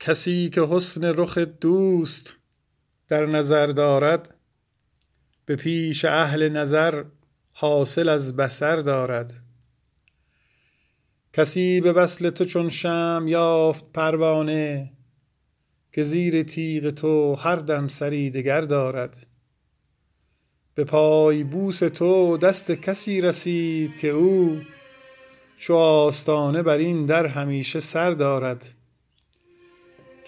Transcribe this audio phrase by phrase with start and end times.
[0.00, 2.36] کسی که حسن رخ دوست
[3.08, 4.34] در نظر دارد
[5.46, 7.04] به پیش اهل نظر
[7.52, 9.34] حاصل از بصر دارد.
[11.32, 14.92] کسی به وصل تو چون شم یافت پروانه
[15.92, 19.26] که زیر تیغ تو هر دم سری دگر دارد.
[20.74, 24.60] به پای بوس تو دست کسی رسید که او
[25.56, 28.74] چو آستانه بر این در همیشه سر دارد.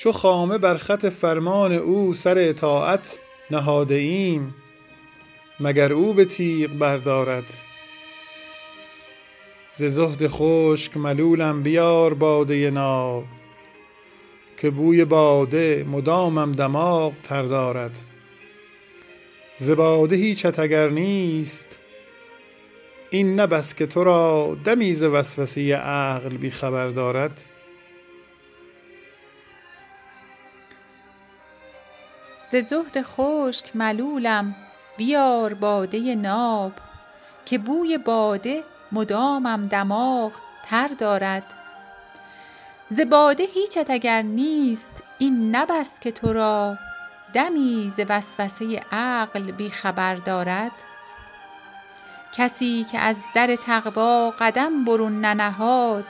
[0.00, 3.20] چو خامه بر خط فرمان او سر اطاعت
[3.50, 4.54] نهاده ایم
[5.60, 7.44] مگر او به تیغ بردارد.
[9.72, 13.24] ز زهد خشک ملولم بیار باده ناب
[14.56, 18.02] که بوی باده مدامم دماغ تر دارد.
[19.56, 21.78] ز باده هیچت اگر نیست
[23.10, 27.44] این نه بس که تو را دمی وسوسه عقل بی خبر دارد.
[32.50, 34.54] ز زهد خشک ملولم
[34.96, 36.72] بیار باده ناب
[37.46, 40.32] که بوی باده مدامم دماغ
[40.66, 41.42] تر دارد.
[42.88, 45.66] ز باده هیچت اگر نیست این نه
[46.00, 46.78] که تو را
[47.32, 50.72] دمی ز وسوسه عقل بی خبر دارد.
[52.32, 56.04] کسی که از در تقوا قدم برون ننهاد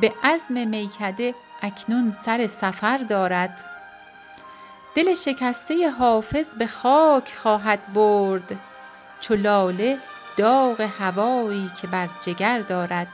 [0.00, 3.73] به عزم میکده اکنون سر سفر دارد.
[4.94, 8.58] دل شکسته حافظ به خاک خواهد برد
[9.20, 9.98] چو لاله
[10.36, 13.08] داغ هوایی که بر جگر دارد.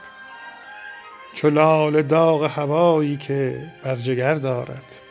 [1.33, 5.10] چو لاله داغ هوایی که بر جگر دارد.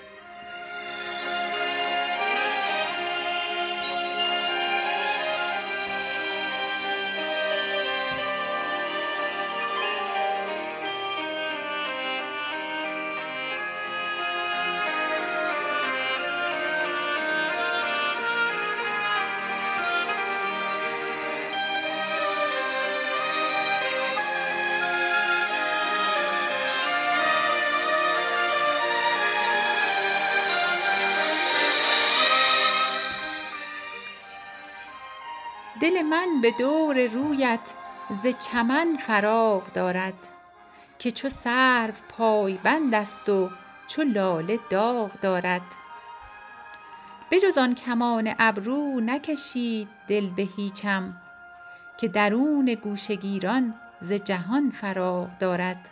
[35.91, 37.61] دل من به دور رویت
[38.11, 40.15] ز چمن فراغ دارد
[40.99, 43.51] که چو سرو پای بند است و
[43.87, 45.63] چو لاله داغ دارد.
[47.31, 51.17] بجز آن کمان ابرو نکشید دل به هیچم
[52.01, 55.89] که درون گوشه گیران ز جهان فراغ دارد.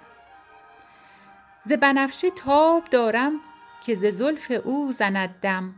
[1.63, 3.33] ز بنفشه تاب دارم
[3.87, 5.75] که ز زلف او زند دم.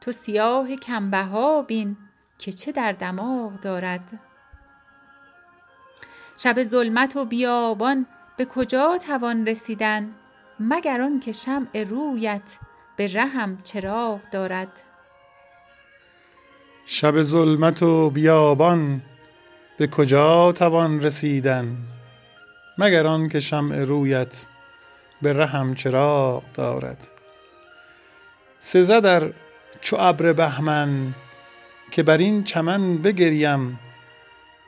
[0.00, 1.96] تو سیاه کم بها بین
[2.42, 4.20] که چه در دماغ دارد؟
[6.38, 10.14] شب ظلمت و بیابان به کجا توان رسیدن
[10.60, 12.58] مگر آن که شمع رویت
[12.96, 14.82] به رهم چراغ دارد؟
[16.86, 19.02] شب ظلمت و بیابان
[19.78, 21.76] به کجا توان رسیدن
[22.78, 24.46] مگر آن که شمع رویت
[25.22, 27.08] به رهم چراغ دارد؟
[28.58, 29.34] سزد ار
[29.80, 31.14] چو ابر بهمن
[31.92, 33.78] که بر این چمن بگریم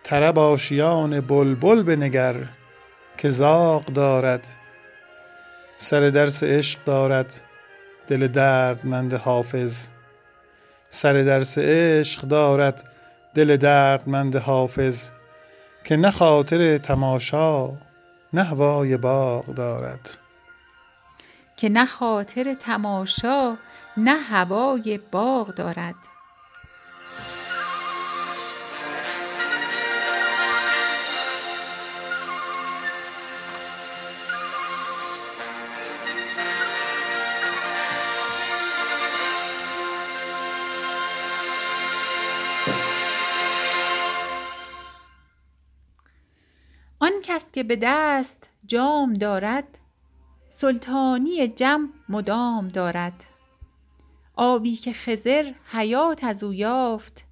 [0.03, 2.35] طرب آشیان بلبل بنگر
[3.19, 4.47] که زاغ دارد
[5.77, 7.41] سر درس عشق دارد
[8.09, 9.87] دل دردمند حافظ
[10.89, 12.85] سر درس عشق دارد
[13.35, 15.11] دل دردمند حافظ
[15.85, 17.73] که نه خاطر تماشا
[18.33, 20.19] نه هوای باغ دارد.
[21.57, 23.57] که نه خاطر تماشا
[23.97, 25.95] نه هوای باغ دارد.
[47.35, 49.79] کس که به دست جام دارد
[50.49, 53.25] سلطانی جم مدام دارد.
[54.37, 57.25] آبی که خضر حیات از او یافت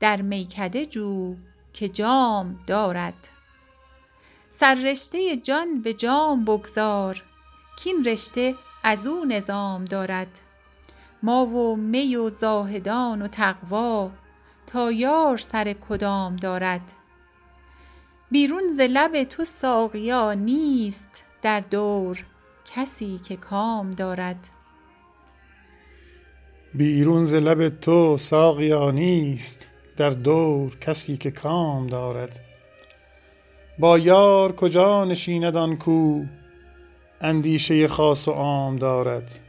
[0.00, 1.36] در میکده جو
[1.72, 3.28] که جام دارد.
[4.50, 7.22] سررشته جان به جام بگذار
[7.84, 10.40] کاین رشته از او نظام دارد.
[11.22, 14.10] ما و می و زاهدان و تقوا
[14.66, 16.92] تا یار سر کدام دارد.
[18.34, 22.24] بیرون ز لب تو ساقیا نیست در دور
[22.74, 24.48] کسی که کام دارد.
[26.74, 32.40] بیرون ز لب تو ساقیا نیست در دور کسی که کام دارد.
[33.78, 36.22] با یار کجا نشیند آن کو
[37.20, 39.40] اندیشه خاص و عام دارد.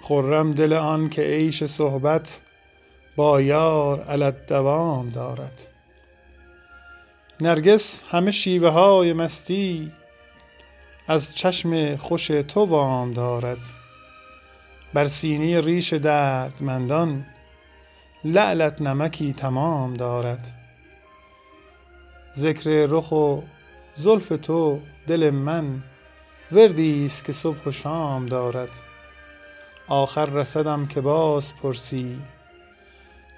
[0.00, 2.42] خرم دل آن که عیش صحبت
[3.16, 5.79] با یار علت دوام دارد.
[7.42, 9.92] نرگس همه شیوه های مستی
[11.08, 13.58] از چشم خوش تو وام دارد.
[14.94, 17.26] بر سینه ریش دردمندان
[18.24, 20.52] لعلت نمکی تمام دارد.
[22.34, 23.40] ذکر رخ و
[23.94, 25.82] زلف تو دل من
[26.52, 28.70] وردی است که صبح و شام دارد.
[29.88, 32.18] آخر رسدم که باز پرسی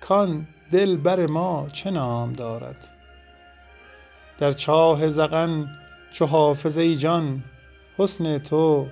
[0.01, 3.02] کان دل بر ما چه نام دارد.
[4.43, 5.69] در چاه ذقن
[6.13, 7.43] چو حافظ ای جان
[7.99, 8.89] حسن تو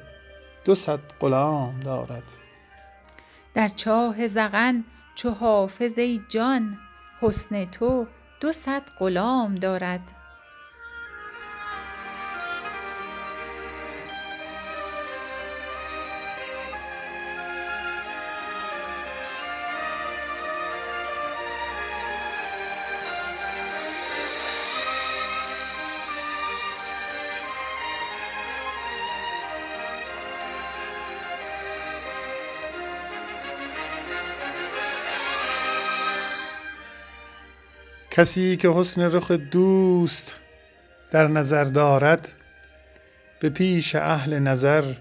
[0.65, 2.23] دو صد غلام دارد.
[3.55, 6.79] در چاه زغن چو حافظ ای جان
[7.21, 8.07] حسن تو
[8.41, 10.01] دو صد غلام دارد.
[38.21, 40.37] کسی که حسن رخ دوست
[41.11, 42.33] در نظر دارد
[43.41, 44.95] به پیش اهل نظر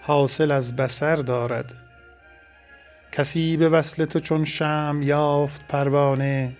[0.00, 1.74] حاصل از بصر دارد.
[3.12, 6.56] کسی به وصل تو چون شم یافت پروانه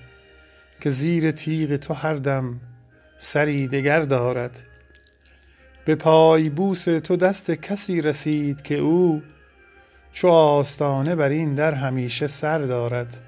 [0.81, 2.61] که زیر تیغ تو هر دم
[3.17, 4.63] سری دگر دارد.
[5.85, 9.23] به پای بوس تو دست کسی رسید که او
[10.13, 13.26] چو آستانه بر این در همیشه سر دارد.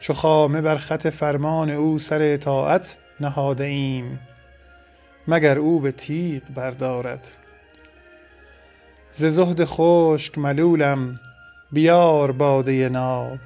[0.00, 4.20] چو خامه بر خط فرمان او سر اطاعت نهاده ایم
[5.28, 7.26] مگر او به تیغ بردارد.
[9.10, 11.14] ز زهد خشک ملولم
[11.72, 13.38] بیار باده ناب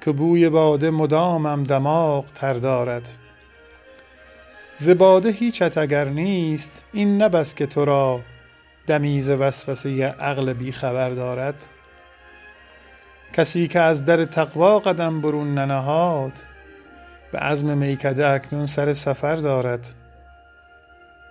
[0.00, 3.08] که بوی باده مدامم دماغ تر دارد.
[4.76, 8.20] ز باده هیچت اگر نیست این نه که تو را
[8.86, 11.68] دمی ز وسوسه عقل بی خبر دارد.
[13.36, 16.32] کسی که از در تقوا قدم برون ننهاد
[17.32, 19.94] به عزم میکده اکنون سر سفر دارد.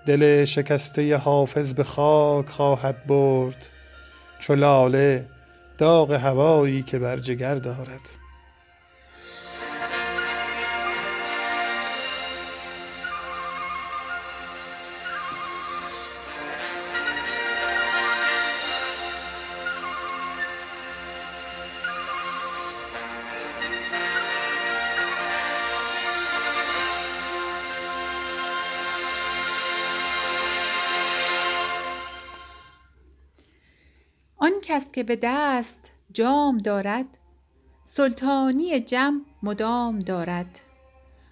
[0.05, 3.69] دل شکسته حافظ به خاک خواهد برد
[4.39, 4.55] چو
[5.77, 8.22] داغ هوایی که بر جگر دارد.
[34.63, 37.05] کس که به دست جام دارد
[37.85, 40.59] سلطانی جم مدام دارد.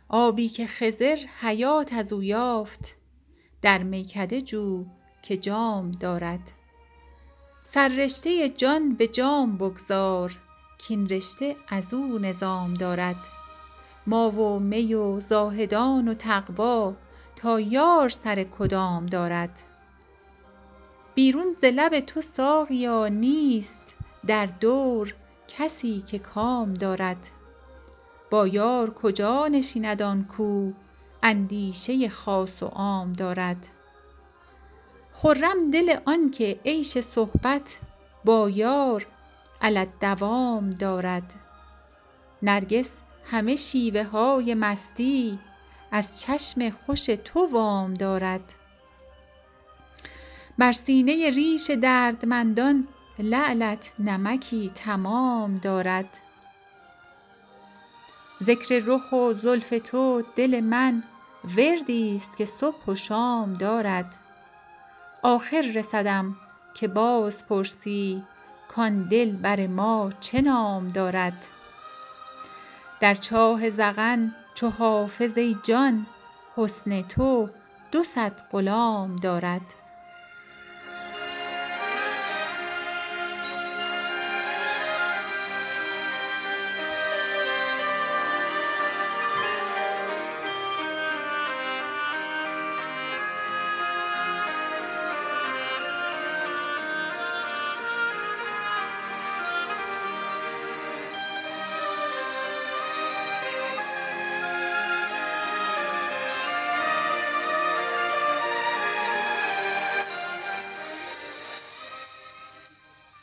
[0.09, 2.95] آبی که خضر حیات از او یافت
[3.61, 4.85] در میکده جو
[5.21, 6.51] که جام دارد.
[7.63, 10.37] سررشته جان به جام بگذار
[10.87, 13.27] کاین رشته از او نظام دارد.
[14.07, 16.93] ما و می و زاهدان و تقوا
[17.35, 19.70] تا یار سر کدام دارد.
[21.15, 23.95] بیرون ز لب تو ساقیا نیست
[24.27, 25.13] در دور
[25.47, 27.29] کسی که کام دارد.
[28.29, 30.71] با یار کجا نشیند آن کو؟
[31.23, 33.67] اندیشه خاص و عام دارد.
[35.13, 37.77] خرم دل آن که عیش صحبت
[38.25, 39.07] با یار
[39.61, 41.33] علی الدوام دارد.
[42.41, 45.39] نرگس همه شیوه های مستی
[45.91, 48.53] از چشم خوش تو وام دارد.
[50.61, 52.87] بر سینه ریش دردمندان
[53.19, 56.17] لعلت نمکی تمام دارد.
[58.43, 61.03] ذکر رخ و زلف تو دل من
[61.57, 64.15] وردی است که صبح و شام دارد.
[65.21, 66.35] آخر رسدم
[66.73, 68.23] که باز پرسی
[68.67, 71.45] کان دل بر ما چه نام دارد.
[72.99, 76.05] در چاه ذقن چو حافظ ای جان
[76.55, 77.49] حسن تو
[77.91, 79.80] دو صد غلام دارد.